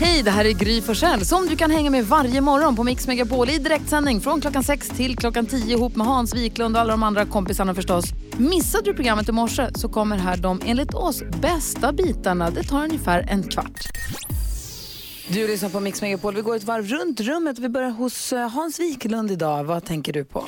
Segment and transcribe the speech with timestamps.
[0.00, 3.06] Hej, det här är Gry Forssell som du kan hänga med varje morgon på Mix
[3.06, 6.90] Megapol i direktsändning från klockan 6 till klockan 10 ihop med Hans Wiklund och alla
[6.90, 8.04] de andra kompisarna förstås.
[8.38, 12.50] Missade du programmet i morse så kommer här de enligt oss bästa bitarna.
[12.50, 13.88] Det tar ungefär en kvart.
[15.28, 16.34] Du lyssnar på Mix Megapol.
[16.34, 17.58] Vi går ett varv runt rummet.
[17.58, 19.64] Vi börjar hos eh, Hans Wiklund idag.
[19.64, 20.44] Vad tänker du på?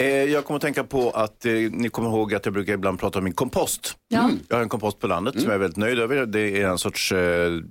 [0.00, 2.98] Eh, jag kommer att tänka på att eh, ni kommer ihåg att jag brukar ibland
[3.00, 3.96] prata om min kompost.
[4.08, 4.30] Ja.
[4.48, 6.26] Jag har en kompost på landet som jag är väldigt nöjd över.
[6.26, 7.18] Det är en sorts, eh,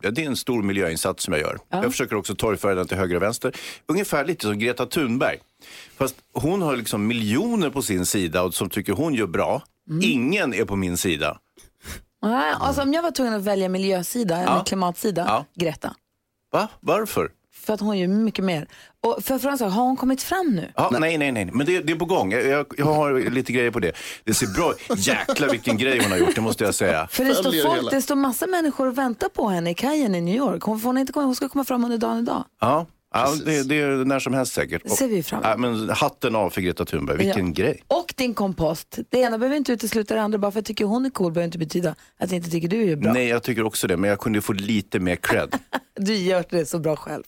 [0.02, 1.60] ja, det är en stor miljöinsats som jag gör.
[1.70, 3.56] Jag försöker också torgföra den till höger och vänster.
[3.86, 5.38] Ungefär lite som Greta Thunberg.
[5.98, 9.62] Fast hon har liksom miljoner på sin sida och som tycker hon gör bra.
[10.02, 11.38] Ingen är på min sida.
[12.22, 14.64] Nej, Alltså, om jag var tvungen att välja miljösida eller Ja.
[14.64, 15.46] klimatsida, Ja.
[15.56, 15.96] Greta.
[16.52, 16.68] Va?
[16.80, 17.32] Varför?
[17.54, 18.68] För att hon gör mycket mer.
[19.04, 20.72] Och för, för en sak, har hon kommit fram nu?
[20.76, 21.46] Ja, nej, nej, nej.
[21.46, 22.32] Men det, det är på gång.
[22.32, 23.92] Jag, jag, jag har lite grejer på det.
[24.24, 27.08] Det ser bra Jäklar vilken grej hon har gjort, det måste jag säga.
[27.12, 30.22] För det står, folk, det står massa människor och väntar på henne i kajen i
[30.22, 30.64] New York.
[30.64, 32.44] Hon, får hon, inte komma, hon ska komma fram under dagen idag.
[32.62, 34.82] Ja, ja det, det är när som helst säkert.
[34.84, 35.42] Det ser vi fram.
[35.44, 37.54] Ja, men hatten av för Greta Thunberg, vilken Ja.
[37.54, 37.84] grej.
[37.88, 39.00] Och din kompost.
[39.10, 40.38] Det ena behöver inte utesluta det andra.
[40.38, 42.68] Bara för att jag tycker hon är cool behöver inte betyda att jag inte tycker
[42.68, 43.14] du är bra.
[43.14, 45.56] Nej, jag tycker också det, men jag kunde få lite mer cred.
[45.96, 47.24] Du gör det så bra själv.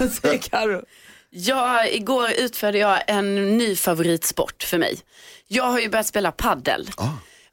[0.00, 0.82] Vad säger Karo?
[1.30, 4.98] Ja, igår utförde jag en ny favoritsport för mig.
[5.46, 6.90] Jag har ju börjat spela paddel.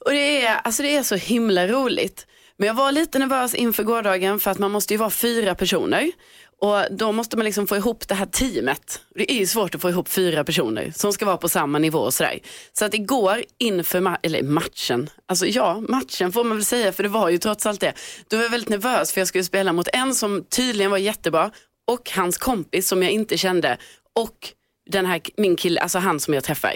[0.05, 2.27] Och det är, alltså det är så himla roligt.
[2.57, 6.11] Men jag var lite nervös inför gårdagen för att man måste ju vara fyra personer.
[6.59, 9.01] Och då måste man liksom få ihop det här teamet.
[9.15, 11.99] Det är ju svårt att få ihop fyra personer som ska vara på samma nivå
[11.99, 12.39] och sådär.
[12.73, 17.03] Så att igår inför ma- eller matchen, alltså ja, matchen får man väl säga för
[17.03, 17.93] det var ju trots allt det.
[18.27, 21.51] Då var jag väldigt nervös för jag skulle spela mot en som tydligen var jättebra
[21.87, 23.77] och hans kompis som jag inte kände
[24.13, 24.53] och
[24.89, 26.75] den här, min kille, alltså han som jag träffar.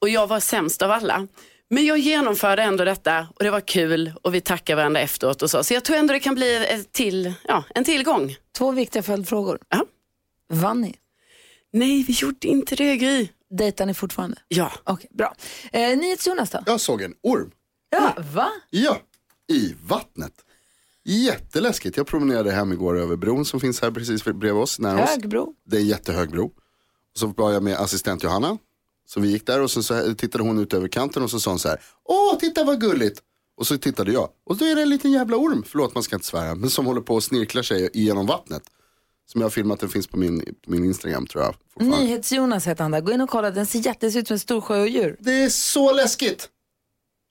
[0.00, 1.28] Och jag var sämst av alla.
[1.70, 5.50] Men jag genomförde ändå detta och det var kul och vi tackade varandra efteråt och
[5.50, 5.64] så.
[5.64, 8.36] Så jag tror ändå det kan bli ett till, ja, en tillgång.
[8.58, 9.58] Två viktiga följdfrågor.
[9.68, 9.86] Ja.
[10.48, 10.94] Vann ni?
[11.72, 13.28] Nej, vi gjorde inte det Gry.
[13.50, 14.36] Dejtar ni fortfarande?
[14.48, 14.72] Ja.
[14.84, 15.34] Okej, bra.
[15.72, 16.58] Eh, NyhetsJonas då?
[16.66, 17.50] Jag såg en orm.
[17.90, 18.50] Ja, va?
[18.70, 19.00] Ja,
[19.52, 20.32] i vattnet.
[21.04, 21.96] Jätteläskigt.
[21.96, 24.78] Jag promenerade hem igår över bron som finns här precis bredvid oss.
[24.78, 25.10] Nära oss.
[25.10, 25.54] Högbro?
[25.66, 26.44] Det är en jättehög bro.
[26.46, 26.52] Och
[27.18, 28.58] så var jag med assistent Johanna.
[29.06, 31.50] Så vi gick där och så, så tittade hon ut över kanten och så sa
[31.50, 31.80] hon så här.
[32.04, 33.20] Åh, titta vad gulligt.
[33.56, 34.28] Och så tittade jag.
[34.44, 36.86] Och då är det en liten jävla orm, förlåt man ska inte svära, men som
[36.86, 38.62] håller på och snirklar sig genom vattnet.
[39.26, 41.54] Som jag har filmat, den finns på min, på min Instagram tror jag.
[41.86, 43.00] NyhetsJonas heter han där.
[43.00, 45.16] Gå in och kolla, den ser jättes ut som en stor sjöodjur.
[45.20, 46.48] Det är så läskigt.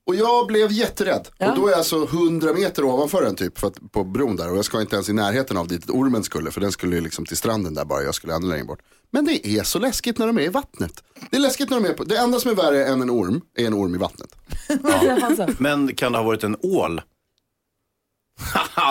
[0.08, 1.28] Och jag blev jätterädd.
[1.38, 1.52] Ja.
[1.52, 4.52] Och då är jag alltså 100 meter ovanför den typ för att, på bron där.
[4.52, 6.52] Och jag ska inte ens i närheten av dit ormen skulle.
[6.52, 8.04] För den skulle ju liksom till stranden där bara.
[8.04, 8.80] Jag skulle ännu längre bort.
[9.12, 11.04] Men det är så läskigt när de är i vattnet.
[11.30, 13.42] Det är läskigt när de är på, det enda som är värre än en orm
[13.58, 14.36] är en orm i vattnet.
[15.24, 15.48] Alltså.
[15.58, 17.02] Men kan det ha varit en ål?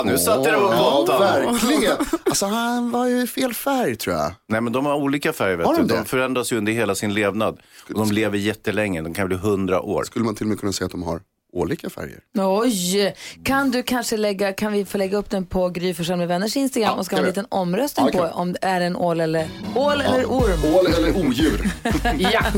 [0.04, 1.20] Nu satte du på Ja, pottan.
[1.20, 1.96] verkligen.
[2.26, 4.32] Alltså han var ju i fel färg tror jag.
[4.48, 5.56] Nej, men de har olika färger.
[5.56, 5.80] Vet Har du.
[5.82, 6.04] de De, det?
[6.04, 7.58] förändras ju under hela sin levnad.
[7.88, 10.04] Och de lever jättelänge, de kan bli hundra år.
[10.04, 11.20] Skulle man till och med kunna säga att de har
[11.52, 12.18] olika färger.
[12.38, 13.14] Oj!
[13.44, 16.56] Kan du kanske lägga, kan vi få lägga upp den på Gry Forssell med vänners
[16.56, 17.30] Instagram Ja, och ska ha en kan vi.
[17.40, 18.32] liten omröstning Ja, på kan vi.
[18.34, 20.74] om det är en ål eller, ål eller orm?
[20.74, 21.70] Ål eller odjur.
[22.18, 22.40] Ja!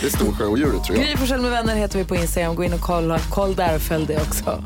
[0.00, 1.06] Det är storsjöodjuret tror jag.
[1.06, 2.54] Gry Forssell med vänner heter vi på Instagram.
[2.54, 4.64] Gå in och kolla, koll där och följ det också.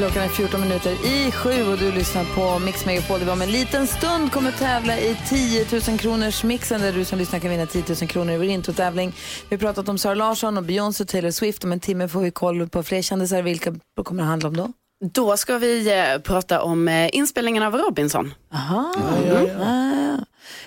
[0.00, 3.20] Klockan är 14 minuter i sju och du lyssnar på Mix Megapol.
[3.20, 7.04] Det var om en liten stund kommer tävla i 10 000 kronors mixen där du
[7.04, 9.12] som lyssnar kan vinna 10 000 kronor i vår introtävling.
[9.48, 11.64] Vi har pratat om Sara Larsson och Beyoncé och Taylor Swift.
[11.64, 13.42] Om en timme får vi koll på fler kändisar.
[13.42, 13.74] Vilka
[14.04, 14.72] kommer det handla om då?
[15.04, 18.34] Då ska vi eh, prata om eh, inspelningen av Robinson.
[18.52, 18.94] Aha,
[19.28, 19.90] ja, ja.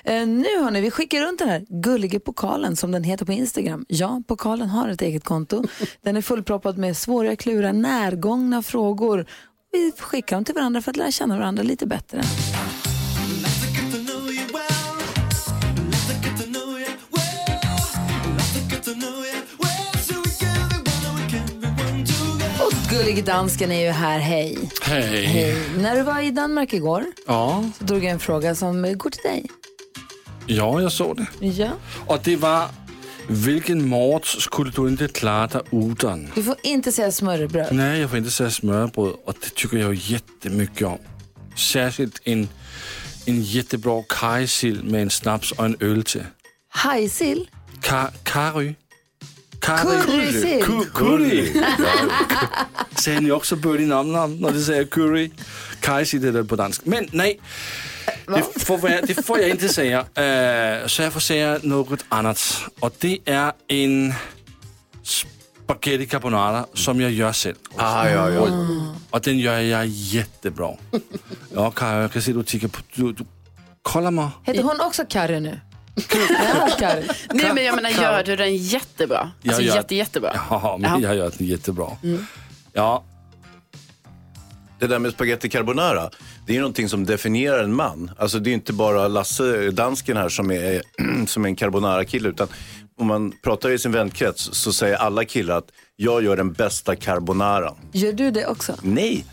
[0.03, 3.85] Eh, nu hörni, vi skickar runt den här gulliga pokalen som den heter på Instagram.
[3.87, 5.63] Ja, pokalen har ett eget konto.
[6.01, 9.25] Den är fullproppad med svåra klurar, närgångna frågor.
[9.71, 12.21] Vi skickar dem till varandra för att lära känna varandra lite bättre.
[22.93, 24.57] Och gullige dansken är ju här, hej.
[24.81, 25.25] Hej.
[25.25, 25.57] Hej.
[25.77, 29.21] När du var i Danmark igår Ja, så drog jag en fråga som går till
[29.23, 29.45] dig.
[30.45, 31.47] ja, jag såg det.
[31.47, 31.69] Ja.
[32.07, 32.67] Och det var,
[33.27, 36.31] vilken mat skulle du inte klara dig utan?
[36.35, 37.67] Du får inte säga smörrebröd.
[37.75, 40.99] Nej, jag får inte säga smörbröd och det tycker jag jättemycket om.
[41.55, 42.49] Särskilt en,
[43.25, 46.25] en jättebra kajsill med en snaps och en öl till.
[46.69, 47.49] Hajsill?
[47.81, 48.73] Ka, curry.
[49.63, 50.63] Currysill?
[50.93, 51.53] Curry.
[53.03, 55.31] Säger ni också bödig namn när du säger curry?
[55.79, 56.81] Kajsill är det på dansk.
[56.85, 57.39] Men nej,
[58.27, 59.99] det får, vara, det får jag inte säga.
[59.99, 62.61] Eh, så jag får säga något annat.
[62.79, 64.13] Och det är en
[65.03, 67.55] spaghetti carbonara som jag gör själv.
[67.77, 68.47] Ah, ja, ja.
[69.09, 70.69] Och den gör jag jättebra.
[71.55, 72.79] Ja, Kaja, jag kan se du tittar på...
[72.95, 73.25] Du, du,
[73.81, 74.27] kolla mig.
[74.43, 75.59] Heter hon också Carro nu?
[77.33, 79.19] Nej men jag menar gör du den jättebra?
[79.19, 80.31] Alltså Jag gör- jätte, jättebra.
[80.49, 81.87] Ja, men jag gör den jättebra.
[82.73, 83.03] Ja,
[84.79, 86.09] Det där med spaghetti carbonara,
[86.47, 88.11] det är någonting som definierar en man.
[88.17, 90.81] Alltså det är inte bara Lasse, dansken här, som är,
[91.27, 92.29] som är en carbonara-kille.
[92.29, 92.47] Utan
[92.99, 96.95] om man pratar i sin vänkrets så säger alla killar att jag gör den bästa
[96.95, 97.75] carbonaran.
[97.91, 98.75] Gör du det också?
[98.81, 99.25] Nej,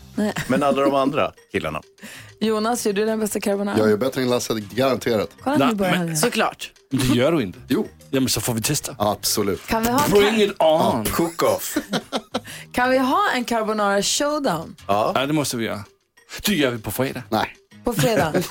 [0.47, 1.81] men alla de andra killarna.
[2.39, 3.77] Jonas, gör du den bästa carbonara?
[3.77, 5.29] Jag är bättre än Lasse, garanterat.
[5.43, 6.15] Kolla Nej, nu börjar
[6.91, 7.59] men- det gör du inte.
[7.67, 8.95] Jo, Ja, men så får vi testa.
[8.99, 9.67] absolut.
[9.67, 11.05] Kan vi ha en, Bring it on!
[11.05, 11.77] Cook-off.
[12.73, 15.83] kan vi ha en carbonara showdown Ja, det måste vi göra.
[16.45, 17.23] Det gör vi på fredag.
[17.29, 17.55] Nej.
[17.83, 18.33] på fredag?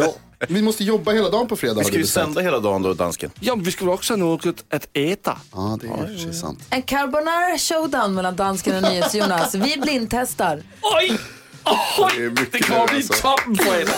[0.43, 1.79] Ja, vi måste jobba hela dagen på fredag.
[1.79, 3.31] Vi ska ju sända hela dagen då, dansken.
[3.41, 5.39] Ja, men vi väl också ha något att äta.
[5.53, 6.59] Ja, det är sig sant.
[6.71, 9.55] En carbonara showdown mellan dansken och NyhetsJonas.
[9.55, 10.63] Vi blindtestar.
[10.83, 11.19] Oj!
[11.65, 12.13] Oj!
[12.17, 13.13] Det är mycket Det kommer bli alltså.
[13.13, 13.93] toppen fredag.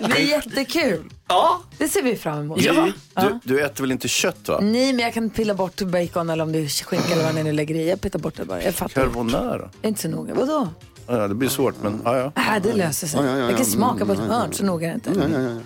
[0.00, 1.04] Det blir jättekul.
[1.28, 1.60] Ja.
[1.78, 2.58] Det ser vi fram emot.
[2.58, 4.58] Du, du, du äter väl inte kött va?
[4.62, 7.42] Nej, men jag kan pilla bort bacon eller om det är skinka eller vad ni
[7.42, 7.88] nu lägger i.
[7.88, 8.62] Jag pittar bort det bara.
[8.62, 9.02] Jag fattar.
[9.02, 9.58] Carbonara?
[9.58, 10.34] Jag är inte så noga.
[10.34, 10.68] Vadå?
[11.06, 12.56] Ja, det blir svårt, men ja, ja.
[12.56, 13.20] Äh, det löser sig.
[13.20, 13.64] Ja, ja, ja, Jag kan ja.
[13.64, 15.60] smaka på ett ja, hörn, så noga är det inte.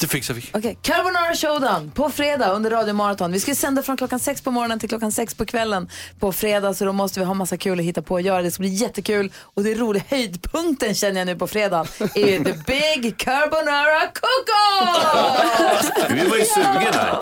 [0.00, 0.44] Det fixar vi.
[0.52, 3.32] Okej, Carbonara Showdown på fredag under Radio Marathon.
[3.32, 6.74] Vi ska sända från klockan sex på morgonen till klockan sex på kvällen på fredag
[6.74, 8.42] så då måste vi ha massa kul att hitta på och göra.
[8.42, 10.04] Det ska bli jättekul och det är roligt.
[10.08, 15.90] Höjdpunkten känner jag nu på fredag är The Big Carbonara Cook-Off!
[16.14, 17.18] Vi var ju sugen här.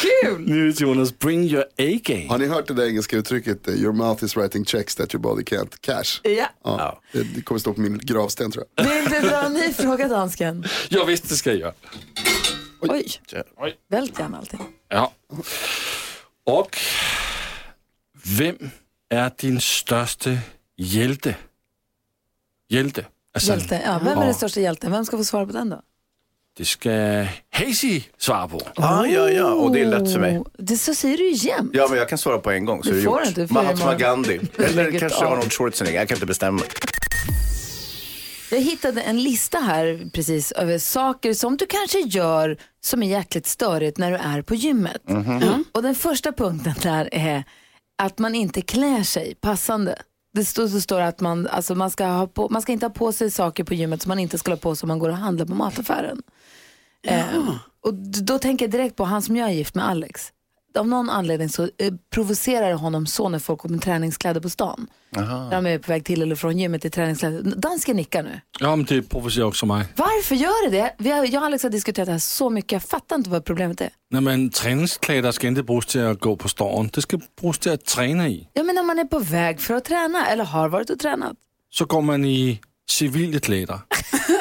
[0.00, 0.40] Kul!
[0.40, 2.28] Nu Jonas, bring your A-game.
[2.28, 5.22] Har ni hört det där engelska uttrycket, eh, your mouth is writing checks that your
[5.22, 6.20] body can't cash?
[6.22, 6.46] Ja.
[6.64, 8.84] Ja, det, det kommer stå på min gravsten tror jag.
[8.84, 10.64] Vill du dra en ny fråga dansken?
[10.88, 11.72] Ja, visst det ska jag göra.
[12.80, 13.10] Oj,
[13.56, 13.76] Oj.
[13.88, 14.60] vält gärna allting.
[14.88, 15.12] Ja.
[16.44, 16.76] Och
[18.38, 18.70] vem
[19.10, 20.30] är din största
[20.76, 21.34] hjälte?
[22.68, 23.04] Hjälte?
[23.34, 23.82] Alltså, Hjälte.
[23.84, 24.92] Ja, vem är den största hjälten?
[24.92, 25.82] Vem ska få svara på den då?
[26.56, 26.90] Det ska
[27.50, 28.60] Hazy svara på.
[28.76, 30.38] Ah, ja, ja, och det är lätt för mig.
[30.38, 31.70] Oh, Det så säger du ju jämt.
[31.74, 33.26] Ja, men jag kan svara på en gång så Du är det gjort.
[33.26, 33.94] inte, för Mahatma.
[33.94, 34.40] Gandhi.
[34.58, 35.24] Eller kanske.
[35.26, 35.98] Arnold Schwarzenegger.
[35.98, 36.62] Jag kan inte bestämma.
[38.50, 43.46] Jag hittade en lista här precis över saker som du kanske gör som är jäkligt
[43.46, 45.02] störigt när du är på gymmet.
[45.06, 45.58] Ja.
[45.72, 47.44] Och den första punkten där är
[48.02, 50.02] att man inte klär sig passande.
[50.34, 52.90] Det står, det står att man, alltså man, ska ha på, man ska inte ha
[52.90, 55.08] på sig saker på gymmet som man inte ska ha på sig om man går
[55.08, 56.22] och handlar på mataffären.
[57.02, 57.24] Eh,
[57.80, 60.32] och då tänker jag direkt på han som jag är gift med, Alex.
[60.78, 64.50] Av någon anledning så eh, provocerar det honom så när folk går med träningskläder på
[64.50, 64.86] stan.
[65.10, 67.42] När de är på väg till eller från gymmet i träningskläder.
[67.56, 68.40] Dansken nickar nu.
[68.60, 69.86] Ja, men det provocerar också mig.
[69.96, 70.94] Varför gör det det?
[70.98, 72.72] Vi har, jag och Alex har diskuterat det här så mycket.
[72.72, 73.90] Jag fattar inte vad problemet är.
[74.10, 76.90] Nej, men träningskläder ska inte brukas till att gå på stan.
[76.92, 78.48] Det ska brukas till att träna i.
[78.52, 81.32] Ja, men när man är på väg för att träna eller har varit och tränat.
[81.70, 82.60] Så går man i
[82.90, 83.78] civila kläder.
[83.88, 83.96] Ja,
[84.28, 84.38] men-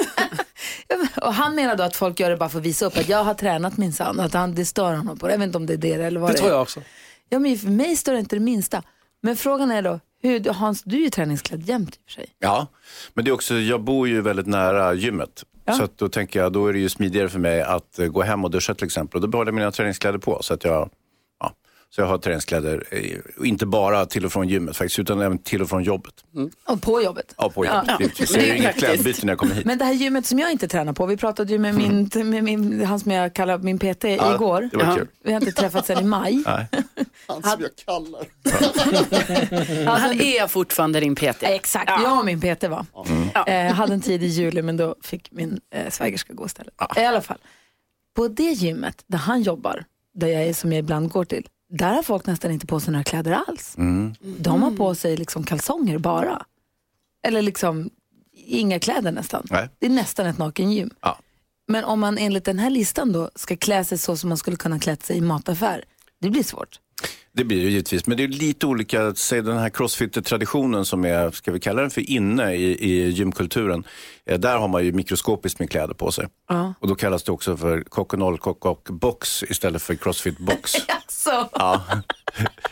[1.21, 3.23] Och han menar då att folk gör det bara för att visa upp att jag
[3.23, 4.19] har tränat minsann.
[4.19, 5.33] Att han, det stör honom på det.
[5.33, 6.81] Jag vet inte om det är det eller vad Det det, tror jag också.
[7.29, 8.83] Ja, men för mig står det inte det minsta.
[9.21, 12.29] Men frågan är då, hur, Hans, du är ju träningsklädd jämt i och för sig.
[12.39, 12.67] Ja,
[13.13, 15.43] men det är också, jag bor ju väldigt nära gymmet.
[15.77, 18.21] Så att då tänker jag, då är det ju smidigare för mig att eh, gå
[18.21, 19.15] hem och duscha till exempel.
[19.17, 20.39] Och då behåller jag mina träningskläder på.
[20.41, 20.89] Så att jag, ja,
[21.89, 22.83] så jag har träningskläder,
[23.45, 26.13] inte bara till och från gymmet faktiskt, utan även till och från jobbet.
[26.67, 27.33] Och på jobbet.
[27.37, 27.83] Ja, på jobbet.
[27.87, 27.97] Ja.
[27.99, 28.85] Det gör är inga praktiskt.
[28.87, 29.65] klädbyten när jag kommer hit.
[29.65, 32.43] Men det här gymmet som jag inte tränar på, vi pratade ju med, min, med
[32.43, 34.69] min, han som jag kallar min PT Ja, igår.
[34.71, 35.07] Det var kul.
[35.23, 36.43] Vi har inte träffats sedan i maj.
[36.45, 36.67] Nej.
[37.27, 38.25] Han som jag kallar.
[39.99, 41.43] Han är fortfarande din PT.
[41.43, 42.85] Exakt, jag och min PT var.
[43.47, 46.73] Eh, hade en tid i juli men då fick min eh, svägerska gå istället.
[46.97, 47.37] I alla fall,
[48.15, 51.93] på det gymmet där han jobbar, där jag är som jag ibland går till, där
[51.93, 53.75] har folk nästan inte på sig några kläder alls.
[54.39, 56.45] De har på sig liksom kalsonger bara.
[57.27, 57.89] Eller liksom
[58.33, 59.47] inga kläder nästan.
[59.49, 59.69] Nej.
[59.79, 60.89] Det är nästan ett nakengym.
[61.01, 61.19] Ja.
[61.67, 64.57] Men om man enligt den här listan då ska klä sig så som man skulle
[64.57, 65.83] kunna klä sig i mataffär,
[66.19, 66.79] det blir svårt.
[67.37, 69.15] Det blir det givetvis, men det är lite olika.
[69.15, 73.83] Säg den här crossfit-traditionen som är, ska vi kalla den för inne i, i gymkulturen.
[74.25, 76.27] Eh, där har man ju mikroskopiskt med kläder på sig.
[76.49, 76.73] Ja.
[76.79, 80.75] Och då kallas det också för kock och kock och box istället för crossfit-box.
[80.87, 81.81] Alltså, ja.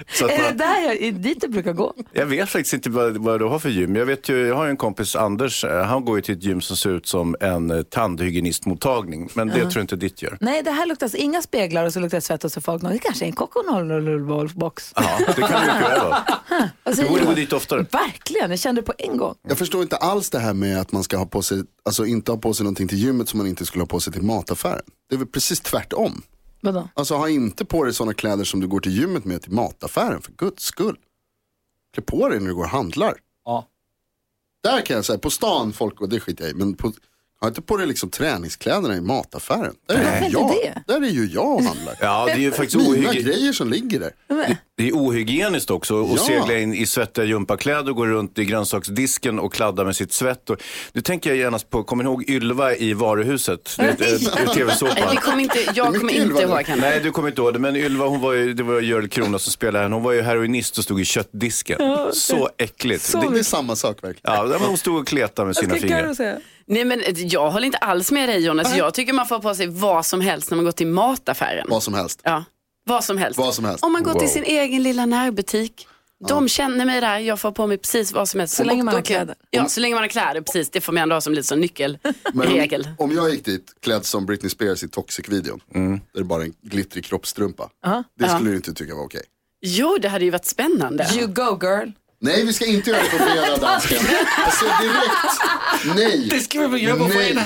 [0.08, 1.94] Så är det man, där jag, dit du brukar gå?
[2.12, 3.96] jag vet faktiskt inte vad, vad du har för gym.
[3.96, 6.44] Jag, vet ju, jag har ju en kompis, Anders, eh, han går ju till ett
[6.44, 9.30] gym som ser ut som en eh, tandhygienistmottagning.
[9.34, 10.38] Men det tror jag inte ditt gör.
[10.42, 13.00] Nej, det här luktar inga speglar och så luktar det svett och så folk, det
[13.00, 13.36] kanske är en
[14.56, 14.94] kokonollbox.
[14.96, 16.24] Ja, det kan du mycket väl vara.
[16.84, 17.86] Alltså, Du borde gå dit oftare.
[17.92, 19.36] Verkligen, jag kände det på en gång.
[19.48, 22.32] Jag förstår inte alls det här med att man ska ha på sig, alltså inte
[22.32, 24.82] ha på sig någonting till gymmet som man inte skulle ha på sig till mataffären.
[25.10, 26.22] Det är väl precis tvärtom.
[26.62, 26.90] Vadå?
[26.94, 30.22] Alltså ha inte på dig sådana kläder som du går till gymmet med till mataffären
[30.22, 30.98] för guds skull.
[31.94, 33.14] klä på dig när du går och handlar.
[33.46, 33.68] Ja.
[34.64, 36.92] Där kan jag säga, på stan, folk, och det skiter jag i, men på,
[37.42, 39.74] ha inte på dig liksom träningskläderna i mataffären.
[39.88, 40.94] Där är, inte jag, det?
[40.94, 41.96] där är ju jag och handlar.
[42.02, 44.12] Ja, det är ju faktiskt Mina ohygge- grejer som ligger där.
[44.78, 46.18] det är ohygieniskt också att Ja.
[46.18, 50.50] segla in i svettiga gympakläder och gå runt i grönsaksdisken och kladda med sitt svett.
[50.50, 50.62] Och,
[50.94, 53.76] nu tänker jag gärna på, kommer ni ihåg Ylva i varuhuset?
[53.78, 53.96] Det
[54.54, 54.96] tv-såpan.
[55.00, 56.42] Nej, vi kommer inte, jag kommer inte Ylva.
[56.42, 56.82] ihåg henne.
[56.82, 57.60] Nej, du kommer inte ihåg det.
[57.60, 59.96] Men Ylva, hon var ju, det var Görel Krona som spelade henne.
[59.96, 61.80] Hon var ju heroinist och stod i köttdisken.
[62.14, 63.04] Så äckligt.
[63.04, 64.36] Så Det, Det är samma sak verkligen.
[64.36, 66.16] ja, men hon stod och kletade med sina fingrar.
[66.68, 68.78] Nej men jag håller inte alls med dig Jonas.
[68.78, 71.66] Jag tycker man får på sig vad som helst när man går till mataffären.
[71.70, 72.20] Vad som helst.
[72.24, 72.44] Ja,
[72.86, 73.40] vad som helst.
[73.40, 73.84] Vad som helst.
[73.84, 74.20] Om man går Wow.
[74.20, 75.88] till sin egen lilla närbutik.
[76.28, 78.56] De känner mig där, jag får på mig precis vad som helst.
[78.56, 79.36] Så länge man har kläder.
[79.50, 80.70] Ja, så länge man har kläder, precis.
[80.70, 82.90] Det får man ändå ha som lite som nyckelregel.
[82.98, 85.92] om, om jag gick dit klädd som Britney Spears i Toxic-videon, Mm.
[85.92, 87.70] där det är bara en glittrig kroppstrumpa.
[88.20, 89.22] Det skulle du inte tycka var okej.
[89.62, 91.08] Jo, det hade ju varit spännande.
[91.16, 91.90] You go girl.
[92.20, 93.98] Nej, vi ska inte göra det på fredag, dansken.
[94.46, 95.96] Alltså direkt.
[95.96, 96.28] Nej.
[96.30, 97.18] Det ska vi väl göra på Nej.
[97.26, 97.44] fredag?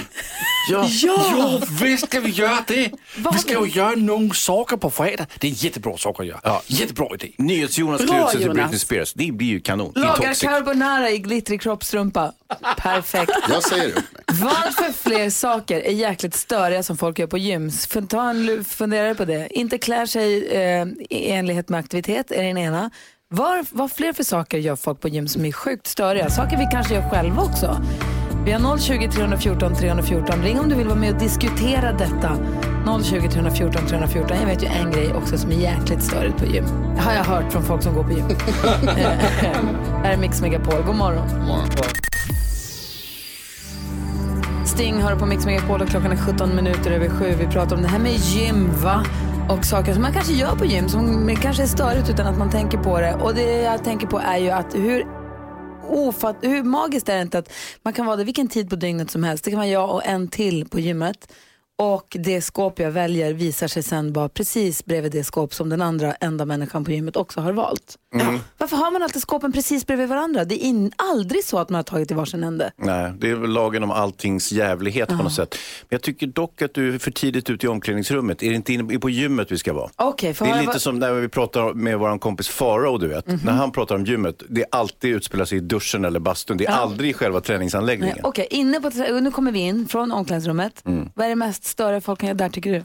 [0.72, 0.86] Ja.
[0.90, 2.92] Jo, visst ska vi göra det.
[3.34, 5.26] Vi ska ju göra några saker på fredag.
[5.40, 6.40] Det är jättebra saker att göra.
[6.44, 6.62] Ja.
[6.68, 7.32] Jättebra idé.
[7.38, 8.50] NyhetsJonas klär ut sig till.
[8.50, 9.14] Britney Spears.
[9.14, 9.92] Det blir ju kanon.
[9.96, 10.42] Lagar Toxic.
[10.42, 12.34] carbonara i glittrig kroppstrumpa.
[12.78, 13.32] Perfekt.
[13.50, 14.24] Jag säger upp mig.
[14.42, 17.70] Vad för fler saker är jäkligt störiga som folk gör på gym?
[17.70, 19.48] Fun- Ta en lu- funderare på det.
[19.52, 22.90] Inte klär sig eh, i enlighet med aktivitet är den ena.
[23.34, 26.30] Vad, vad fler för saker gör folk på gym som är sjukt störiga?
[26.30, 27.82] Saker vi kanske gör själva också.
[28.46, 30.42] Vi har 020 314 314.
[30.44, 32.38] Ring om du vill vara med och diskutera detta.
[33.04, 34.38] 020 314 314.
[34.40, 36.66] Jag vet ju en grej också som är jäkligt störigt på gym.
[36.96, 38.26] Det har jag hört från folk som går på gym.
[40.04, 40.84] Här är Mix Megapol.
[40.86, 41.30] God morgon.
[44.66, 47.36] Sting hör på Mix Megapol och klockan är 17 minuter över sju.
[47.40, 49.06] Vi pratar om det här med gym, va?
[49.50, 52.50] Och saker som man kanske gör på gym som kanske är störigt utan att man
[52.50, 53.14] tänker på det.
[53.14, 55.06] Och det jag tänker på är ju att hur
[55.88, 57.52] ofatt, hur magiskt är det inte att
[57.84, 59.44] man kan vara där vilken tid på dygnet som helst.
[59.44, 61.34] Det kan vara jag och en till på gymmet.
[61.78, 65.82] Och det skåp jag väljer visar sig sen vara precis bredvid det skåp som den
[65.82, 67.96] andra enda människan på gymmet också har valt.
[68.58, 70.46] Varför har man alltid skåpen precis bredvid varandra?
[70.46, 72.72] Det är in, aldrig så att man har tagit i varsin ände.
[72.78, 75.56] Nej, det är väl lagen om alltings jävlighet på något sätt.
[75.82, 78.44] Men jag tycker dock att du är för tidigt ute i omklädningsrummet.
[78.44, 79.90] Är det inte inne på gymmet vi ska vara?
[80.34, 83.44] För Det är lite va- som när vi pratar med vår kompis Farao, du vet.
[83.44, 86.58] När han pratar om gymmet, det är alltid utspelar sig i duschen eller bastun.
[86.58, 88.18] Det är aldrig i själva träningsanläggningen.
[88.24, 88.90] Okej, inne på
[89.22, 90.82] nu kommer vi in från omklädningsrummet.
[91.14, 92.84] Vad är det mest större folk kan göra där tycker du?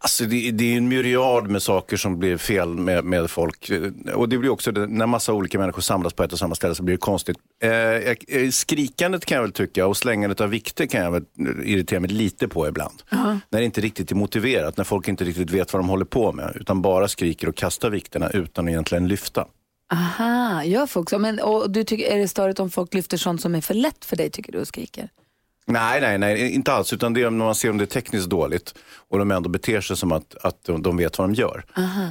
[0.00, 3.70] Alltså det, det är en myriad med saker som blir fel med, med folk.
[4.14, 6.74] Och det blir också, det, när massa olika människor samlas på ett och samma ställe
[6.74, 7.36] så blir det konstigt.
[7.62, 11.24] Eh, eh, skrikandet kan jag väl tycka och slängandet av vikter kan jag väl
[11.64, 13.02] irritera mig lite på ibland.
[13.50, 16.32] När det inte riktigt är motiverat, när folk inte riktigt vet vad de håller på
[16.32, 16.52] med.
[16.60, 19.46] Utan bara skriker och kastar vikterna utan att egentligen lyfta.
[19.92, 21.18] Aha, gör folk så?
[21.18, 24.04] Men, och du tycker, är det störigt om folk lyfter sånt som är för lätt
[24.04, 25.08] för dig tycker du och skriker?
[25.68, 26.92] Nej, nej, nej, inte alls.
[26.92, 28.74] Utan det är när man ser om det är tekniskt dåligt
[29.08, 31.64] och de ändå beter sig som att, att de, vet vad de gör.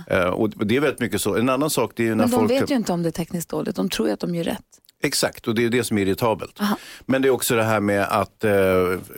[0.07, 1.35] Eh, och det är väldigt mycket så.
[1.35, 2.51] En annan sak det är ju när Men de folk...
[2.51, 4.65] vet ju inte om det är tekniskt dåligt, de tror ju att de gör rätt.
[5.03, 6.59] Exakt, och det är det som är irritabelt.
[7.05, 8.53] Men det är också det här med att eh,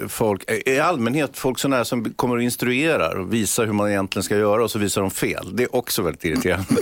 [0.08, 3.90] folk, eh, i allmänhet, folk sådana här som kommer och instruerar och visar hur man
[3.90, 5.56] egentligen ska göra och så visar de fel.
[5.56, 6.82] Det är också väldigt irriterande.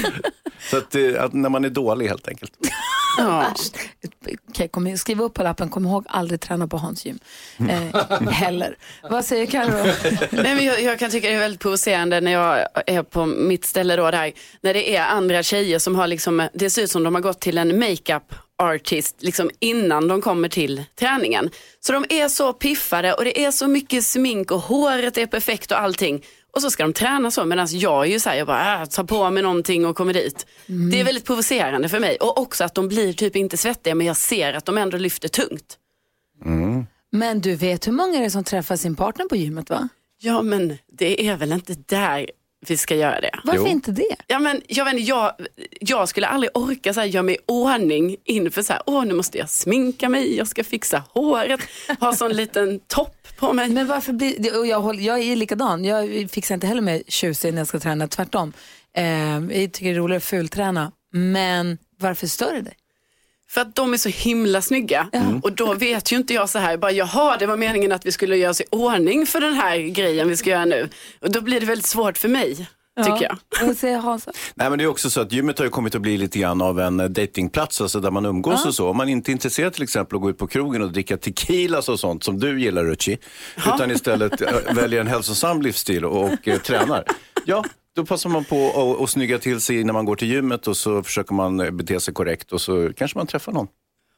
[0.70, 2.52] så att, eh, att när man är dålig helt enkelt.
[3.18, 3.54] Ja.
[4.52, 7.18] Okej, kom, skriv upp på lappen, kom ihåg aldrig träna på Hans gym.
[7.58, 8.76] Eh, heller.
[9.02, 9.84] Vad säger Carro?
[10.30, 13.64] Nej, men jag, jag kan tycka det är väldigt provocerande när jag är på mitt
[13.64, 17.02] ställe då där, när det är andra tjejer som har liksom, det ser ut som
[17.02, 21.50] de har gått till en makeup artist liksom innan de kommer till träningen.
[21.80, 25.72] Så de är så piffade och det är så mycket smink och håret är perfekt
[25.72, 26.22] och allting.
[26.54, 28.84] Och så ska de träna så medan jag är ju så här, jag bara äh,
[28.88, 30.46] tar på mig någonting och kommer dit.
[30.66, 34.06] Det är väldigt provocerande för mig och också att de blir typ inte svettiga men
[34.06, 35.78] jag ser att de ändå lyfter tungt.
[37.12, 39.88] Men du vet hur många är det som träffar sin partner på gymmet va?
[40.20, 42.26] Ja men det är väl inte där
[42.66, 43.30] vi ska göra det.
[43.44, 43.66] Varför Jo.
[43.66, 44.16] inte det?
[44.26, 45.32] Ja, men, jag, vet, inte, jag,
[45.80, 49.14] jag skulle aldrig orka så här, göra mig i ordning inför så här, åh nu
[49.14, 51.60] måste jag sminka mig, jag ska fixa håret,
[52.00, 53.70] ha sån liten topp på mig.
[53.70, 57.52] Men varför blir, och jag, håller, jag är likadan, jag fixar inte heller med tjusig
[57.52, 58.52] när jag ska träna, tvärtom.
[58.96, 62.76] Eh, jag tycker det är roligare att fulträna, men varför stör det dig?
[63.48, 65.08] För att de är så himla snygga.
[65.42, 68.12] Och då vet ju inte jag så här, bara jaha det var meningen att vi
[68.12, 70.88] skulle göra oss i ordning för den här grejen vi ska göra nu.
[71.20, 73.38] Och då blir det väldigt svårt för mig, tycker jag.
[73.60, 74.28] Ja, vad säger Hans?
[74.54, 76.62] Nej, men det är också så att gymmet har ju kommit att bli lite grann
[76.62, 78.88] av en eh, datingplats, alltså där man umgås och så.
[78.88, 81.88] Om man inte är intresserad till exempel att gå ut på krogen och dricka tequilas
[81.88, 83.18] och sånt som du gillar Ruchi,
[83.56, 87.04] utan istället eh, väljer en hälsosam livsstil och, och eh, tränar.
[87.46, 87.64] Ja,
[87.96, 91.02] då passar man på att, snygga till sig när man går till gymmet och så
[91.02, 93.66] försöker man bete sig korrekt och så kanske man träffar någon.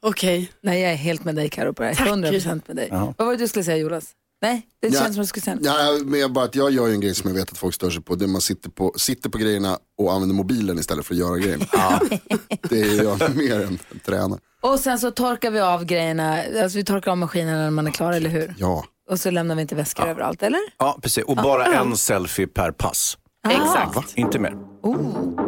[0.01, 0.51] Okej.
[0.61, 2.05] Nej, jag är helt med dig Karo på det här.
[2.05, 2.87] 100% med dig.
[2.91, 3.13] Jaha.
[3.17, 4.11] Vad var det du skulle säga Jonas?
[4.45, 4.93] Nej, det Ja.
[4.93, 5.57] känns som att du skulle säga.
[5.61, 7.75] Ja, men jag, bara att jag gör ju en grej som jag vet att folk
[7.75, 8.15] stör sig på.
[8.15, 11.37] Det är man sitter på, sitter på grejerna och använder mobilen istället för att göra
[11.37, 11.61] grejen.
[12.69, 14.39] Det är jag mer än tränar.
[14.61, 17.91] Och sen så torkar vi av grejerna, alltså vi torkar av maskinen när man är
[17.91, 18.53] klar, eller hur?
[18.57, 18.85] Ja.
[19.11, 20.59] Och så lämnar vi inte väskor överallt, eller?
[20.77, 21.23] Ja, precis.
[21.23, 23.17] Och bara en selfie per pass.
[23.49, 24.13] Exakt.
[24.17, 24.51] Inte mer.
[24.51, 25.44] B-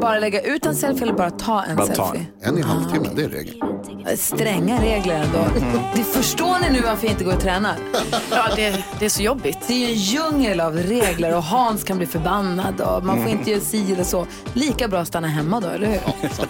[0.00, 2.26] Bara lägga ut en selfie eller bara ta en Bara ta selfie?
[2.42, 3.58] En i halvtimmen, det är regeln.
[4.06, 5.46] Eh, Stränga regler ändå.
[5.94, 7.74] Det förstår ni nu varför jag inte går och tränar?
[8.30, 9.58] Ja, det, det är så jobbigt.
[9.66, 13.30] Det är ju en djungel av regler och Hans kan bli förbannad och man får
[13.32, 14.26] inte göra si eller så.
[14.52, 16.00] Lika bra att stanna hemma då, eller hur?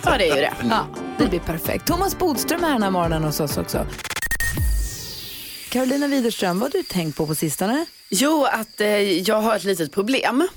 [0.05, 0.53] Ja, det är ju det.
[0.71, 0.87] Ja,
[1.19, 1.87] det blir perfekt.
[1.87, 3.87] Thomas Bodström är här den här morgonen hos oss också.
[5.71, 7.87] Carolina Widerström, vad har du tänkt på på sistone?
[8.09, 8.89] Jo, att eh,
[9.21, 10.49] jag har ett litet problem.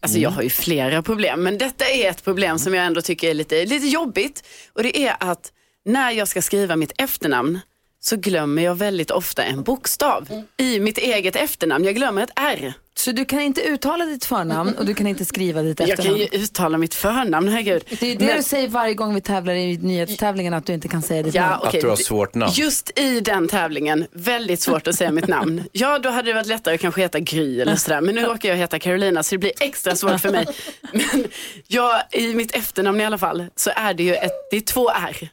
[0.00, 3.30] Alltså jag har ju flera problem, men detta är ett problem som jag ändå tycker
[3.30, 4.46] är lite, lite jobbigt.
[4.72, 5.52] Och det är att
[5.84, 7.60] när jag ska skriva mitt efternamn
[8.00, 11.84] så glömmer jag väldigt ofta en bokstav i mitt eget efternamn.
[11.84, 12.74] Jag glömmer ett R.
[13.04, 15.92] Så du kan inte uttala ditt förnamn och du kan inte skriva ditt Jag kan
[15.98, 16.20] efternamn?
[16.20, 17.84] ju uttala mitt förnamn, herregud.
[18.00, 20.88] Det är det Men- du säger varje gång vi tävlar i nyhetstävlingen att du inte
[20.88, 21.62] kan säga ditt Ja, namn.
[21.66, 21.78] okej.
[21.78, 22.52] Att du har svårt namn.
[22.54, 25.64] Just i den tävlingen, väldigt svårt att säga mitt namn.
[25.72, 28.00] Ja, då hade det varit lättare att kanske heta Gry eller sådär.
[28.00, 30.46] Men nu råkar jag heta Carolina så det blir extra svårt för mig.
[30.92, 31.24] Men
[31.66, 34.90] ja, i mitt efternamn i alla fall så är det ju ett, det är två
[34.90, 35.28] R.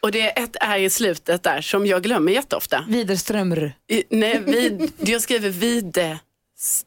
[0.00, 2.84] Och det är ett R i slutet där som jag glömmer jätteofta.
[2.88, 3.72] Widerströmr.
[3.88, 6.18] I, nej, vid, jag skriver vide...
[6.58, 6.84] s-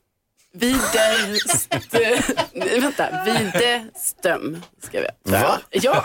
[0.54, 1.68] Widerst...
[2.82, 5.32] Vänta, Widestöm skrev jag.
[5.32, 5.60] Va?
[5.72, 6.04] Ja,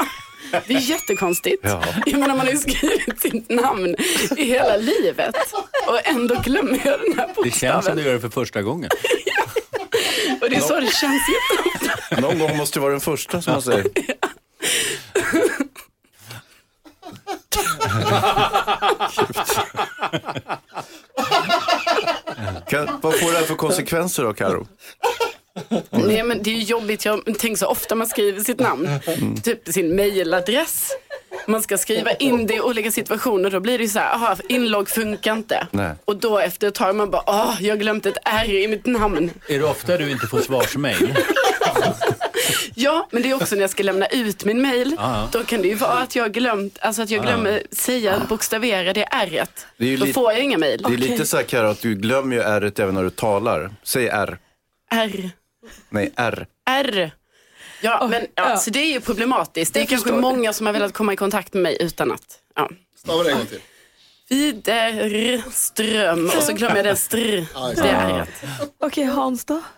[0.66, 1.60] det är jättekonstigt.
[1.64, 1.82] Ja.
[2.06, 3.96] Jag menar man har ju skrivit sitt namn
[4.36, 5.34] i hela livet
[5.86, 7.96] och ändå glömmer jag den här Det känns som bokstaven.
[7.96, 8.90] du gör det för första gången.
[10.40, 12.20] Och det är så det känns jätteofta.
[12.20, 13.86] Någon gång måste det vara den första som man säger.
[22.68, 24.66] Kan, vad får det här för konsekvenser då, Karo?
[25.90, 28.88] Nej men det är ju jobbigt, jag tänker så ofta man skriver sitt namn,
[29.42, 30.90] typ sin mailadress.
[31.46, 34.36] Man ska skriva in det i olika situationer, då blir det ju så här, aha,
[34.48, 35.66] inlogg funkar inte.
[35.70, 35.92] Nej.
[36.04, 38.86] Och då efter ett tag man bara, åh, jag har glömt ett R i mitt
[38.86, 39.30] namn.
[39.48, 41.14] Är det ofta du inte får svarsmail?
[42.78, 45.62] Ja, men det är också när jag ska lämna ut min mail, Ja, då kan
[45.62, 49.44] det ju vara att jag har glömt, alltså att jag glömmer säga, bokstavera det R.
[49.76, 50.82] Det är Då lite- får jag inga mail.
[50.88, 53.70] Det är lite så här, Karo, att du glömmer ju R även när du talar.
[53.82, 54.38] Säg R.
[54.90, 55.30] R.
[55.88, 56.46] Nej, R.
[56.70, 57.10] R.
[57.80, 59.74] Ja, men ja, så det är ju problematiskt.
[59.74, 62.38] Det är Jag kanske många som har velat komma i kontakt med mig utan att,
[62.54, 62.70] ja.
[62.98, 63.60] Stava det en gång till.
[64.28, 67.16] Widerström och så glömmer jag det str.
[67.16, 68.28] Det är rätt.
[68.78, 69.62] Okej, Hans då?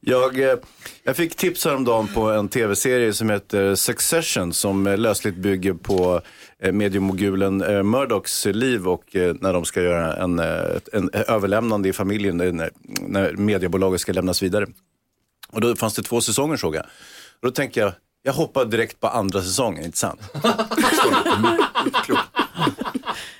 [0.00, 0.56] Jag, eh,
[1.02, 6.20] jag fick tips häromdagen på en tv-serie som heter Succession som eh, lösligt bygger på
[6.62, 7.56] eh, mediemogulen
[7.90, 10.38] Murdochs liv och när de ska göra en,
[10.92, 14.66] en, överlämnande i familjen när, när mediebolaget ska lämnas vidare.
[15.52, 16.84] Och då fanns det två säsonger såg jag.
[17.40, 20.20] Och då tänker jag, jag hoppar direkt på andra säsongen, inte sant?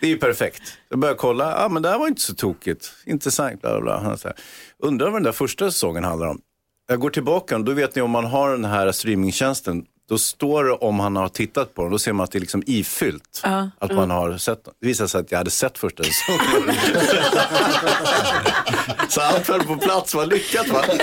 [0.00, 0.62] Det är ju perfekt.
[0.88, 2.92] Jag börjar kolla, ah, men det här var inte så tokigt.
[3.06, 4.32] Intressant, bla bla bla.
[4.78, 6.40] Undrar vad den där första säsongen handlar om.
[6.88, 10.64] Jag går tillbaka, och då vet ni om man har den här streamingtjänsten, då står
[10.64, 13.40] det om han har tittat på den, då ser man att det är liksom ifyllt.
[13.78, 14.74] Att man har sett den.
[14.80, 16.40] Det visade sig att jag hade sett första säsongen.
[19.08, 20.84] så allt föll på plats, vad lyckat va?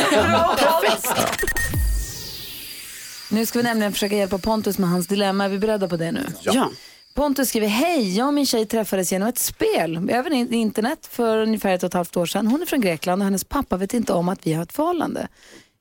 [3.31, 5.45] Nu ska vi nämligen försöka hjälpa Pontus med hans dilemma.
[5.45, 6.25] Är vi beredda på det nu?
[6.41, 6.69] Ja.
[7.13, 11.37] Pontus skriver, hej, jag och min tjej träffades genom ett spel över in- internet för
[11.37, 12.47] ungefär ett och ett halvt år sedan.
[12.47, 15.27] Hon är från Grekland och hennes pappa vet inte om att vi har ett förhållande.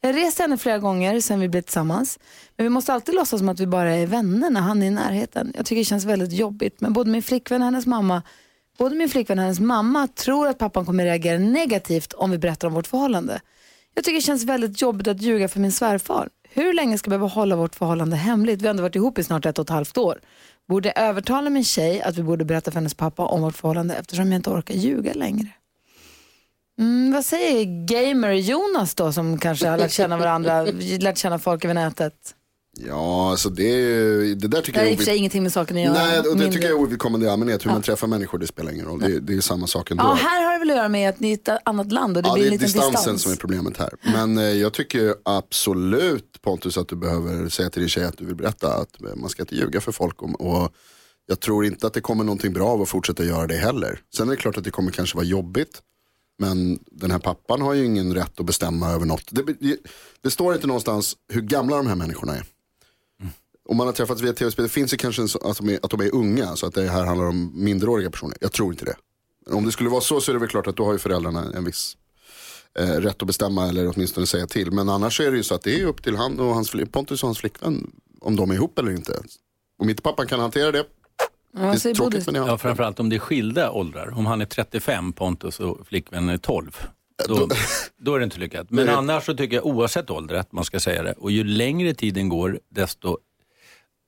[0.05, 2.19] Jag har rest henne flera gånger sen vi blev tillsammans.
[2.57, 4.91] Men vi måste alltid låtsas som att vi bara är vänner när han är i
[4.91, 5.53] närheten.
[5.57, 6.81] Jag tycker det känns väldigt jobbigt.
[6.81, 8.23] Men både min flickvän och hennes mamma
[8.79, 12.69] Både min flickvän och hennes mamma tror att pappan kommer reagera negativt om vi berättar
[12.69, 13.41] om vårt förhållande.
[13.95, 16.29] Jag tycker det känns väldigt jobbigt att ljuga för min svärfar.
[16.49, 18.63] Hur länge ska vi behöva hålla vårt förhållande hemligt?
[18.63, 20.21] Vi har ändå varit ihop i snart ett och ett halvt år.
[20.69, 23.95] Borde jag övertala min tjej att vi borde berätta för hennes pappa om vårt förhållande
[23.95, 25.49] eftersom jag inte orkar ljuga längre?
[26.79, 30.63] Mm, vad säger gamer-Jonas då som kanske har lärt känna varandra,
[31.01, 32.15] lärt känna folk över nätet?
[32.89, 35.77] Ja, alltså det, är det där tycker Det har jag för sig ingenting med saken
[35.77, 35.93] att göra.
[35.95, 37.67] Nej, och det Mindre- tycker jag är ovidkommande i allmänhet.
[37.67, 39.01] Hur man träffar människor, det spelar ingen roll.
[39.01, 40.05] Det, det är samma sak ändå.
[40.05, 42.23] Ja, här har det väl att göra med att ni är ett annat land och
[42.23, 43.23] det Ja, blir det en är liten distansen distans.
[43.23, 43.91] som är problemet här.
[44.03, 48.25] Men eh, jag tycker absolut Pontus att du behöver säga till din tjej att du
[48.27, 50.23] vill berätta att eh, man ska inte ljuga för folk.
[50.23, 50.73] Om, och
[51.27, 53.99] jag tror inte att det kommer någonting bra av att fortsätta göra det heller.
[54.17, 55.81] Sen är det klart att det kommer kanske vara jobbigt.
[56.39, 59.25] Men den här pappan har ju ingen rätt att bestämma över något.
[59.31, 59.45] Det,
[60.21, 62.45] det, står inte någonstans hur gamla de här människorna är.
[63.69, 65.91] Om man har träffats via tv-spel, det finns ju kanske en, att, de är, att
[65.91, 68.37] de är unga, så att det här handlar om minderåriga personer.
[68.41, 68.97] Jag tror inte det.
[69.47, 71.53] Om det skulle vara så så är det väl klart att då har ju föräldrarna
[71.55, 71.97] en viss
[72.79, 74.71] eh, rätt att bestämma eller åtminstone säga till.
[74.71, 77.23] Men annars är det ju så att det är upp till han och hans, Pontus
[77.23, 79.23] och hans flickvän om de är ihop eller inte.
[79.79, 80.85] Om inte pappan kan hantera det,
[81.57, 82.59] Ja, det är tråkigt men Ja, ja.
[82.59, 84.19] framförallt om det är skilda åldrar.
[84.19, 86.87] Om han är 35, Pontus, och flickvännen är 12.
[87.29, 87.49] Då,
[87.99, 88.71] då är det inte lyckat.
[88.71, 91.13] Men annars så tycker jag oavsett ålder att man ska säga det.
[91.13, 93.19] Och ju längre tiden går desto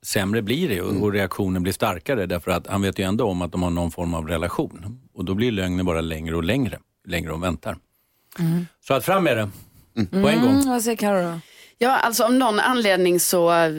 [0.05, 3.41] sämre blir det och, och reaktionen blir starkare därför att han vet ju ändå om
[3.41, 4.99] att de har någon form av relation.
[5.13, 7.77] Och då blir lögnen bara längre och längre, längre de väntar.
[8.87, 9.49] Så att fram med det,
[9.93, 10.51] på en gång.
[10.51, 11.39] Mm, vad säger Carro då?
[11.77, 13.71] Ja, alltså av någon anledning så eh,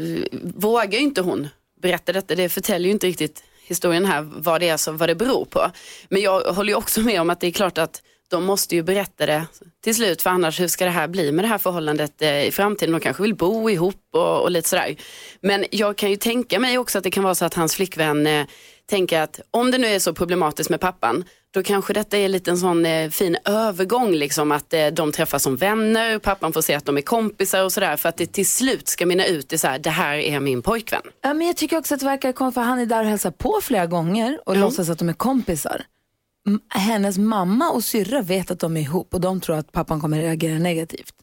[0.43, 1.49] vågar ju inte hon
[1.83, 2.35] berätta detta.
[2.35, 5.71] Det förtäljer ju inte riktigt historien här vad det är som, vad det beror på.
[6.09, 8.83] Men jag håller ju också med om att det är klart att de måste ju
[8.83, 9.47] berätta det
[9.85, 12.51] till slut för annars hur ska det här bli med det här förhållandet eh, i
[12.51, 12.93] framtiden?
[12.93, 14.97] De kanske vill bo ihop och, och lite sådär.
[15.41, 18.27] Men jag kan ju tänka mig också att det kan vara så att hans flickvän
[18.27, 18.47] eh,
[18.87, 22.51] tänker att om det nu är så problematiskt med pappan då kanske detta är lite
[22.51, 26.75] en sån eh, fin övergång, liksom att eh, de träffas som vänner, pappan får se
[26.75, 29.59] att de är kompisar och sådär för att det till slut ska mynna ut i
[29.59, 31.03] så här, det här är min pojkvän.
[31.23, 33.31] Ja, men jag tycker också att det verkar konstigt för han är där och hälsar
[33.31, 35.85] på flera gånger och låtsas att de är kompisar.
[36.47, 40.01] M- Hennes mamma och syrra vet att de är ihop och de tror att pappan
[40.01, 41.15] kommer reagera negativt.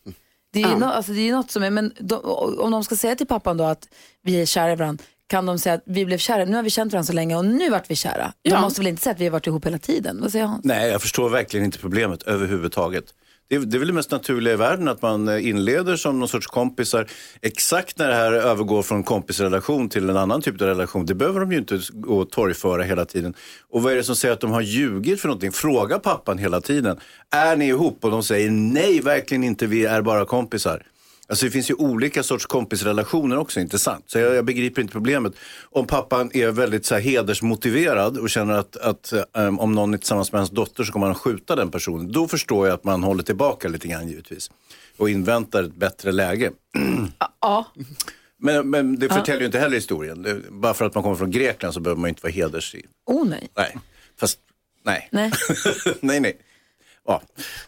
[0.53, 2.15] Det är ju nå- alltså, det är ju något som är, men de,
[2.59, 3.87] om de ska säga till pappan då att
[4.23, 6.69] vi är kära i varandra, kan de säga att vi blev kära, nu har vi
[6.69, 8.33] känt varandra så länge och nu vart vi kära.
[8.41, 8.61] De Ja.
[8.61, 10.21] måste väl inte säga att vi har varit ihop hela tiden?
[10.21, 10.65] Vad säger Hans?
[10.65, 13.05] Nej, jag förstår verkligen inte problemet överhuvudtaget.
[13.47, 16.19] Det är, det är väl det mest naturliga i världen att man eh, inleder som
[16.19, 17.07] någon sorts kompisar.
[17.41, 21.39] Exakt när det här övergår från kompisrelation till en annan typ av relation, det behöver
[21.39, 23.33] de ju inte gå och torgföra hela tiden.
[23.69, 25.51] Och vad är det som säger att de har ljugit för någonting?
[25.51, 26.97] Fråga pappan hela tiden.
[27.31, 28.05] Är ni ihop?
[28.05, 30.83] Och de säger nej, verkligen inte, vi är bara kompisar.
[31.27, 34.03] Alltså det finns ju olika sorts kompisrelationer också, inte sant?
[34.07, 35.33] Så jag, jag begriper inte problemet.
[35.63, 39.97] Om pappan är väldigt så här, hedersmotiverad och känner att, att um, om någon är
[39.97, 42.11] tillsammans med hans dotter så kommer han skjuta den personen.
[42.11, 44.51] Då förstår jag att man håller tillbaka lite grann givetvis.
[44.97, 46.51] Och inväntar ett bättre läge.
[47.41, 47.65] Ja.
[48.37, 50.43] Men, men det förtäljer ju inte heller historien.
[50.49, 52.75] Bara för att man kommer från Grekland så behöver man inte vara heders.
[53.05, 53.49] Oh nej.
[53.57, 53.77] Nej,
[54.19, 54.39] fast
[54.83, 55.09] nej.
[55.11, 55.31] nej.
[55.99, 56.37] nej, nej.
[57.07, 57.21] Ja.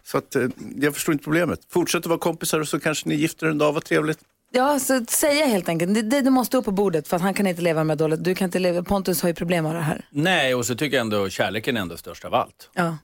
[0.03, 1.59] Så att, eh, jag förstår inte problemet.
[1.69, 4.19] Fortsätt att vara kompisar och så kanske ni gifter er en dag, vad trevligt.
[4.51, 5.93] Ja, så säga helt enkelt.
[5.93, 8.23] Det, det, det måste upp på bordet för att han kan inte leva med dåligt.
[8.23, 10.05] Du kan inte leva, Pontus har ju problem med det här.
[10.09, 12.69] Nej, och så tycker jag ändå kärleken är ändå störst av allt.
[12.73, 12.97] Ja.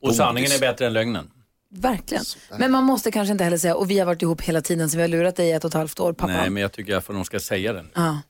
[0.00, 1.30] Och sanningen är bättre än lögnen.
[1.70, 2.24] Verkligen.
[2.58, 4.96] Men man måste kanske inte heller säga, och vi har varit ihop hela tiden så
[4.96, 6.32] vi har lurat dig i ett och ett halvt år, pappa.
[6.32, 7.90] Nej, men jag tycker att de ska säga den.
[7.94, 8.20] Ja.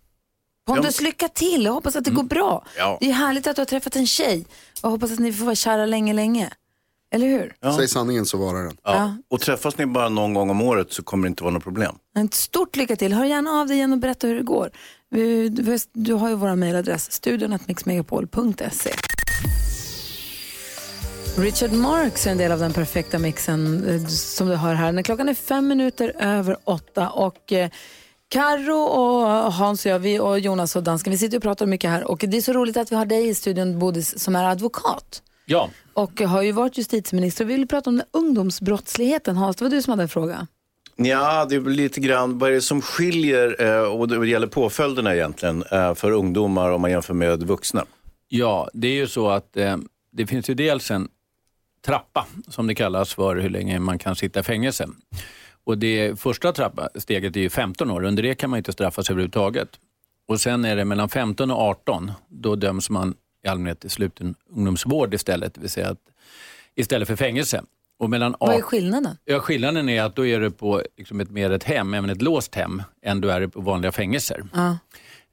[0.66, 1.64] Pontus, lycka till.
[1.64, 2.64] Jag hoppas att det går bra.
[2.78, 2.98] Ja.
[3.00, 4.46] Det är härligt att du har träffat en tjej.
[4.82, 6.50] Jag hoppas att ni får vara kära länge, länge.
[7.16, 7.76] Eller hur?
[7.76, 8.76] Säg sanningen så varar den.
[8.82, 9.16] Ja.
[9.30, 11.94] Och träffas ni bara någon gång om året så kommer det inte vara något problem.
[12.18, 13.12] Ett stort lycka till.
[13.12, 14.70] Hör gärna av dig igen och berätta hur det går.
[15.92, 18.90] Du, har ju vår mejladress, studion.mixmegapol.se.
[21.36, 24.92] Richard Marx är en del av den perfekta mixen eh, som du hör här.
[24.92, 27.70] När klockan är fem minuter över åtta och eh,
[28.28, 31.90] Karo och Hans och jag, vi och Jonas och dansken, vi sitter och pratar mycket
[31.90, 34.44] här och det är så roligt att vi har dig i studion, Bodis, som är
[34.44, 37.44] advokat Ja, och har ju varit justitieminister.
[37.44, 39.36] Vi vill prata om den ungdomsbrottsligheten.
[39.36, 40.46] Hans, det var du som hade en fråga.
[40.96, 45.14] Ja, det är lite grann vad är det som skiljer, eh, och det gäller påföljderna
[45.14, 47.84] egentligen, eh, för ungdomar om man jämför med vuxna.
[48.28, 49.76] ja, det är ju så att eh,
[50.12, 51.08] det finns ju dels en
[51.86, 54.88] trappa som det kallas för hur länge man kan sitta i fängelse.
[55.64, 59.10] Och det första trappa, steget är ju 15 år, under det kan man inte straffas
[59.10, 59.68] överhuvudtaget.
[60.28, 63.14] Och sen är det mellan 15 och 18, då döms man
[63.46, 66.00] i allmänhet till sluten ungdomsvård istället, det vill säga att
[66.74, 67.62] istället för fängelse.
[67.98, 69.16] Och mellan Vad är 18 skillnaden?
[69.24, 72.22] Ja, skillnaden är att då är du på liksom ett, mer ett hem, även ett
[72.22, 74.44] låst hem, än du är på vanliga fängelser.
[74.54, 74.78] Ja.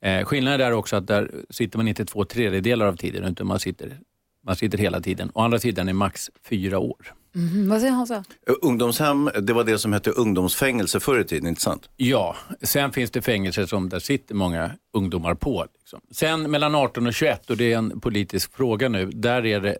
[0.09, 3.59] Eh, skillnaden är också att där sitter man inte två tredjedelar av tiden, utan man
[3.59, 3.97] sitter,
[4.45, 5.31] man sitter hela tiden.
[5.33, 7.13] Å andra sidan är max fyra år.
[7.35, 8.23] Mhm, vad säger Hansa?
[8.61, 11.89] Ungdomshem, det var det som hette ungdomsfängelse förr i tiden, inte sant?
[11.97, 15.65] Ja, sen finns det fängelser som där sitter många ungdomar på.
[15.79, 15.99] Liksom.
[16.11, 19.77] Sen mellan 18 och 21, och det är en politisk fråga nu, där är det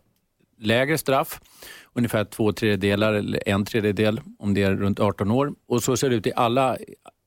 [0.59, 1.41] lägre straff,
[1.93, 5.53] ungefär två tredjedelar eller en tredjedel om det är runt 18 år.
[5.67, 6.77] Och så ser det ut i alla,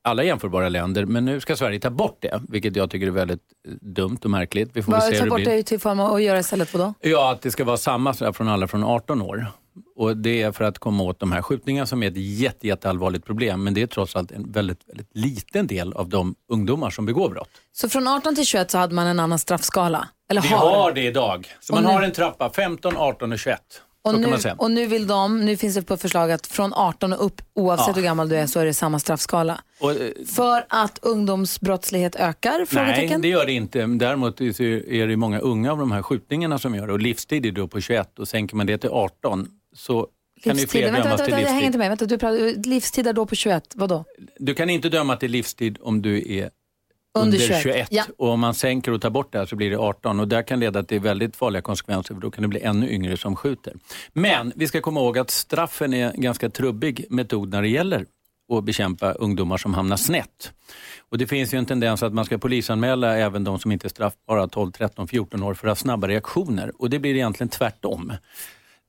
[0.04, 3.40] alla jämförbara länder, men nu ska Sverige ta bort det, vilket jag tycker är väldigt
[3.68, 4.70] eh, dumt och märkligt.
[4.72, 5.56] Vi får väl se Vad hur ta det bort blir.
[5.56, 6.94] det till form av att göra istället för då?
[7.00, 9.46] Ja, att det ska vara samma straff från alla från 18 år.
[9.96, 13.24] Och Det är för att komma åt de här skjutningarna som är ett jätte, jätteallvarligt
[13.24, 13.64] problem.
[13.64, 17.30] Men det är trots allt en väldigt, väldigt liten del av de ungdomar som begår
[17.30, 17.48] brott.
[17.72, 20.08] Så från 18 till 21 så hade man en annan straffskala?
[20.30, 20.70] Eller Vi har?
[20.76, 21.46] har det idag.
[21.60, 23.60] Så man Och nu- har en trappa 15, 18 och 21.
[24.02, 27.12] Och nu, man och nu vill de, nu finns det på förslag att från 18
[27.12, 27.92] och upp, oavsett Ja.
[27.94, 29.60] hur gammal du är, så är det samma straffskala.
[29.80, 29.96] Och, eh,
[30.34, 32.66] För att ungdomsbrottslighet ökar?
[32.74, 33.86] Nej, det gör det inte.
[33.86, 36.92] Däremot är det- är det många unga av de här skjutningarna som gör det.
[36.92, 40.08] Och livstid är då på 21 och sänker man det till 18 så
[40.42, 40.68] kan ju Livstid.
[40.70, 41.66] fler Vänta, dömas vänta, till vänta, jag hänger livstid.
[41.66, 41.88] inte med.
[41.88, 44.04] Vänta, du pratar, livstid är då på 21, vadå?
[44.38, 46.50] Du kan inte döma till livstid om du är
[47.18, 47.62] under 21.
[47.62, 47.88] 21.
[47.90, 48.04] Ja.
[48.18, 50.42] Och om man sänker och tar bort det här så blir det 18 och det
[50.42, 53.74] kan leda till väldigt farliga konsekvenser för då kan det bli ännu yngre som skjuter.
[54.12, 58.06] Men vi ska komma ihåg att straffen är en ganska trubbig metod när det gäller
[58.52, 60.52] att bekämpa ungdomar som hamnar snett.
[61.08, 63.88] Och det finns ju en tendens att man ska polisanmäla även de som inte är
[63.88, 68.12] straffbara 12, 13, 14 år för att ha snabba reaktioner och det blir egentligen tvärtom.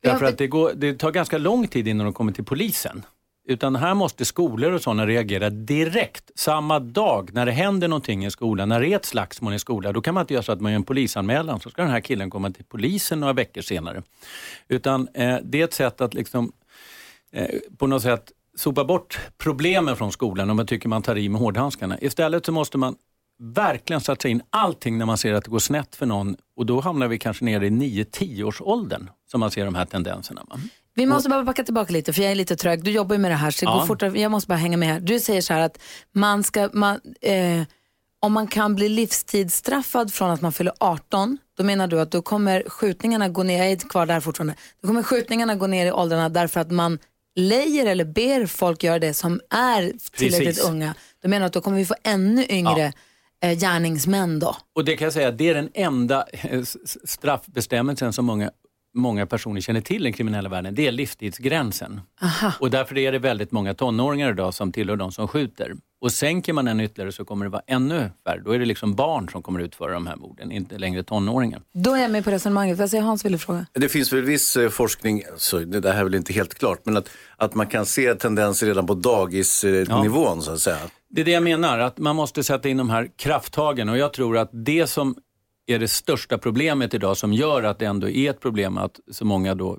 [0.03, 3.05] Därför att det, går, det tar ganska lång tid innan de kommer till polisen.
[3.49, 8.31] Utan här måste skolor och sådana reagera direkt, samma dag när det händer någonting i
[8.31, 9.93] skolan, när det är ett slagsmål i skolan.
[9.93, 11.99] Då kan man inte göra så att man gör en polisanmälan, så ska den här
[11.99, 14.03] killen komma till polisen några veckor senare.
[14.67, 16.51] Utan eh, det är ett sätt att liksom,
[17.31, 21.29] eh, på något sätt sopa bort problemen från skolan om man tycker man tar i
[21.29, 21.99] med hårdhandskarna.
[22.01, 22.95] Istället så måste man
[23.39, 26.82] verkligen satsa in allting när man ser att det går snett för någon och då
[26.82, 30.41] hamnar vi kanske nere i 9-10 års åldern som man ser de här tendenserna.
[30.50, 30.60] Va?
[30.95, 32.84] Vi måste bara backa tillbaka lite för jag är lite trög.
[32.84, 33.80] Du jobbar ju med det här så det Ja.
[33.80, 34.19] går fortare.
[34.21, 35.00] Jag måste bara hänga med här.
[35.00, 35.80] Du säger så här att
[36.12, 37.62] man ska, man, eh,
[38.19, 42.21] om man kan bli livstidsstraffad från att man fyller 18, då menar du att då
[42.21, 45.91] kommer skjutningarna gå ner, jag är kvar där fortfarande, då kommer skjutningarna gå ner i
[45.91, 47.00] åldrarna därför att man
[47.36, 49.82] lejer eller ber folk göra det som är
[50.17, 50.69] tillräckligt Precis.
[50.69, 50.95] unga.
[51.21, 52.93] Du menar att då kommer vi få ännu yngre
[53.43, 54.56] eh, gärningsmän då?
[54.76, 56.62] Och det kan jag säga, det är den enda eh,
[57.06, 58.52] straffbestämmelsen som många,
[58.93, 60.76] många personer känner till i den kriminella världen.
[60.76, 62.02] Det är livstidsgränsen.
[62.60, 65.76] Och därför är det väldigt många tonåringar idag som tillhör de som skjuter.
[66.02, 68.41] Och sänker man den ytterligare så kommer det vara ännu färre.
[68.45, 71.62] Då är det liksom barn som kommer utföra de här morden, inte längre tonåringar.
[71.73, 72.78] Då är jag med på resonemanget.
[72.78, 73.65] Vad säger Hans ville fråga?
[73.73, 76.97] Det finns väl viss eh, forskning, så det där är väl inte helt klart, men
[76.97, 80.78] att, att man kan se tendenser redan på dagisnivån så att säga.
[81.10, 84.13] Det är det jag menar, att man måste sätta in de här krafttagen och jag
[84.13, 85.15] tror att det som
[85.65, 89.26] är det största problemet idag som gör att det ändå är ett problem att så
[89.26, 89.78] många då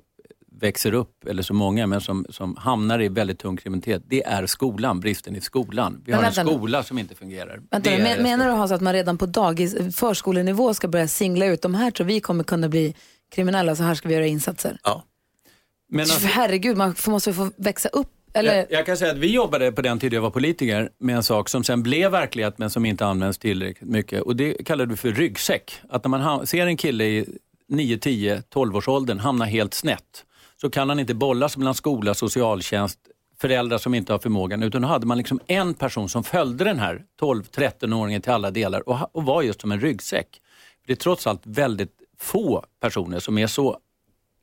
[0.61, 4.45] växer upp, eller så många, men som, som hamnar i väldigt tung kriminalitet, det är
[4.45, 6.01] skolan, bristen i skolan.
[6.05, 7.61] Vi Men har en vänta skola som inte fungerar.
[7.71, 8.51] Vänta, men, det menar du.
[8.51, 12.19] Hans att man redan på dagis, förskolenivå ska börja singla ut de här tror vi
[12.19, 12.95] kommer kunna bli
[13.31, 14.79] kriminella, så här ska vi göra insatser?
[14.83, 15.03] Ja.
[15.89, 18.18] Men alltså, herregud, man måste få växa upp.
[18.33, 21.15] Eller, jag, jag kan säga att vi jobbade på den tiden jag var politiker med
[21.15, 24.89] en sak som sen blev verklighet men som inte används tillräckligt mycket och det kallade
[24.89, 25.81] vi för ryggsäck.
[25.89, 27.25] Att när man ser en kille i
[27.67, 30.25] 9, 10, 12 års åldern hamna helt snett
[30.61, 32.99] så kan han inte bollas mellan skola, socialtjänst,
[33.41, 36.79] föräldrar som inte har förmågan utan då hade man liksom en person som följde den
[36.79, 40.41] här 12-13-åringen till alla delar och, och var just som en ryggsäck.
[40.87, 43.79] Det är trots allt väldigt få personer som är så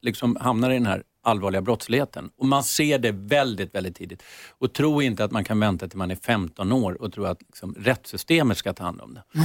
[0.03, 2.31] liksom hamnar i den här allvarliga brottsligheten.
[2.39, 4.23] Och man ser det väldigt, väldigt tidigt.
[4.59, 7.43] Och tro inte att man kan vänta till man är 15 år och tro att
[7.43, 9.23] liksom, rättssystemet ska ta hand om det.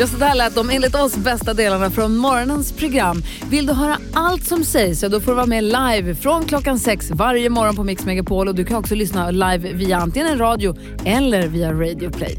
[0.00, 3.22] Just det där lät de enligt oss bästa delarna från morgonens program.
[3.50, 6.78] Vill du höra allt som sägs så då får du vara med live från klockan
[6.78, 10.38] sex varje morgon på Mix Megapol och du kan också lyssna live via antingen en
[10.38, 12.38] radio eller via Radio Play.